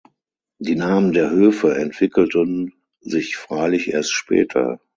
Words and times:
Die 0.57 0.73
Namen 0.73 1.11
der 1.13 1.29
Höfe 1.29 1.75
entwickelten 1.77 2.73
sich 3.01 3.37
freilich 3.37 3.89
erst 3.89 4.11
später. 4.13 4.79